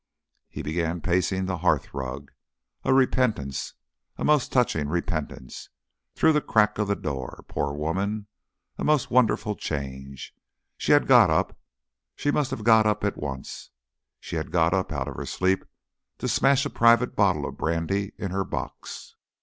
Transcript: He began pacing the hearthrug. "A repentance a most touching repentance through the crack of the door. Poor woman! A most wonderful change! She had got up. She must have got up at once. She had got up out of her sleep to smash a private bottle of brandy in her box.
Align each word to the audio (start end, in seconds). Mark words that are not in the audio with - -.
He 0.49 0.63
began 0.63 0.99
pacing 1.01 1.45
the 1.45 1.59
hearthrug. 1.59 2.31
"A 2.83 2.91
repentance 2.91 3.75
a 4.17 4.23
most 4.25 4.51
touching 4.51 4.87
repentance 4.87 5.69
through 6.15 6.33
the 6.33 6.41
crack 6.41 6.79
of 6.79 6.87
the 6.87 6.95
door. 6.95 7.45
Poor 7.47 7.73
woman! 7.73 8.25
A 8.79 8.83
most 8.83 9.11
wonderful 9.11 9.55
change! 9.55 10.33
She 10.75 10.91
had 10.91 11.05
got 11.05 11.29
up. 11.29 11.55
She 12.15 12.31
must 12.31 12.49
have 12.49 12.63
got 12.63 12.87
up 12.87 13.03
at 13.03 13.15
once. 13.15 13.69
She 14.19 14.37
had 14.37 14.49
got 14.49 14.73
up 14.73 14.91
out 14.91 15.07
of 15.07 15.17
her 15.17 15.25
sleep 15.27 15.65
to 16.17 16.27
smash 16.27 16.65
a 16.65 16.71
private 16.71 17.15
bottle 17.15 17.45
of 17.47 17.55
brandy 17.57 18.13
in 18.17 18.31
her 18.31 18.43
box. 18.43 19.15